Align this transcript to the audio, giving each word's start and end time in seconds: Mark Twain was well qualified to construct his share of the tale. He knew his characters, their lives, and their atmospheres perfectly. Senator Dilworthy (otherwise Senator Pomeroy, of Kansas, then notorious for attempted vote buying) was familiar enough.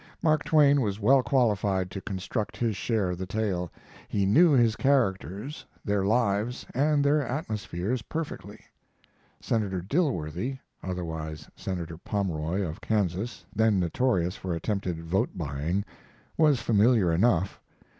Mark 0.23 0.43
Twain 0.43 0.81
was 0.81 0.99
well 0.99 1.21
qualified 1.21 1.91
to 1.91 2.01
construct 2.01 2.57
his 2.57 2.75
share 2.75 3.11
of 3.11 3.19
the 3.19 3.27
tale. 3.27 3.71
He 4.07 4.25
knew 4.25 4.51
his 4.53 4.75
characters, 4.75 5.63
their 5.85 6.03
lives, 6.03 6.65
and 6.73 7.05
their 7.05 7.21
atmospheres 7.21 8.01
perfectly. 8.01 8.59
Senator 9.39 9.79
Dilworthy 9.79 10.57
(otherwise 10.81 11.51
Senator 11.55 11.99
Pomeroy, 11.99 12.63
of 12.63 12.81
Kansas, 12.81 13.45
then 13.55 13.79
notorious 13.79 14.35
for 14.35 14.55
attempted 14.55 14.99
vote 15.03 15.37
buying) 15.37 15.85
was 16.35 16.59
familiar 16.59 17.11
enough. 17.13 17.61